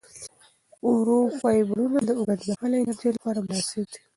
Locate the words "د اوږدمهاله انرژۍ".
2.07-3.09